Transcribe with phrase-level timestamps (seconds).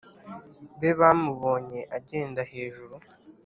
[0.79, 2.95] Be bamubonye agenda hejuru